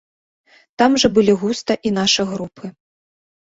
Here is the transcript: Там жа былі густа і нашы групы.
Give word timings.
Там 0.83 0.91
жа 1.03 1.11
былі 1.19 1.37
густа 1.43 1.73
і 1.89 1.95
нашы 2.01 2.29
групы. 2.33 2.77